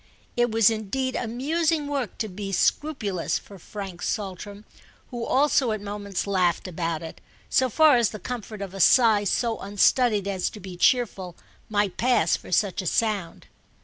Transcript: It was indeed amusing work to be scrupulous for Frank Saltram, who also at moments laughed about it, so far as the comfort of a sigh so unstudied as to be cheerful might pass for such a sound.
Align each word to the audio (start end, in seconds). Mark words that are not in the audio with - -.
It 0.35 0.49
was 0.49 0.71
indeed 0.71 1.15
amusing 1.15 1.85
work 1.85 2.17
to 2.17 2.27
be 2.27 2.51
scrupulous 2.51 3.37
for 3.37 3.59
Frank 3.59 4.01
Saltram, 4.01 4.65
who 5.11 5.23
also 5.23 5.73
at 5.73 5.79
moments 5.79 6.25
laughed 6.25 6.67
about 6.67 7.03
it, 7.03 7.21
so 7.51 7.69
far 7.69 7.97
as 7.97 8.09
the 8.09 8.17
comfort 8.17 8.63
of 8.63 8.73
a 8.73 8.79
sigh 8.79 9.25
so 9.25 9.59
unstudied 9.59 10.27
as 10.27 10.49
to 10.49 10.59
be 10.59 10.75
cheerful 10.75 11.35
might 11.69 11.97
pass 11.97 12.35
for 12.35 12.51
such 12.51 12.81
a 12.81 12.87
sound. 12.87 13.45